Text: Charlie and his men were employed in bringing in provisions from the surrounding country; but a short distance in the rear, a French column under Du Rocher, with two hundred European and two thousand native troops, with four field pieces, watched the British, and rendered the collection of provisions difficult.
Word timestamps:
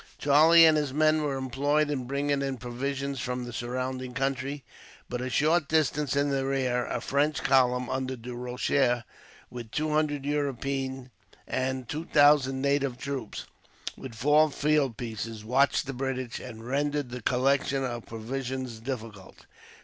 Charlie 0.17 0.65
and 0.65 0.77
his 0.77 0.95
men 0.95 1.21
were 1.21 1.37
employed 1.37 1.91
in 1.91 2.05
bringing 2.05 2.41
in 2.41 2.57
provisions 2.57 3.19
from 3.19 3.43
the 3.43 3.53
surrounding 3.53 4.15
country; 4.15 4.63
but 5.07 5.21
a 5.21 5.29
short 5.29 5.67
distance 5.67 6.15
in 6.15 6.31
the 6.31 6.43
rear, 6.43 6.87
a 6.87 6.99
French 6.99 7.43
column 7.43 7.87
under 7.87 8.15
Du 8.15 8.33
Rocher, 8.33 9.03
with 9.51 9.69
two 9.69 9.91
hundred 9.91 10.25
European 10.25 11.11
and 11.47 11.87
two 11.87 12.05
thousand 12.05 12.63
native 12.63 12.97
troops, 12.97 13.45
with 13.95 14.15
four 14.15 14.49
field 14.49 14.97
pieces, 14.97 15.45
watched 15.45 15.85
the 15.85 15.93
British, 15.93 16.39
and 16.39 16.65
rendered 16.65 17.11
the 17.11 17.21
collection 17.21 17.83
of 17.83 18.07
provisions 18.07 18.79
difficult. 18.79 19.45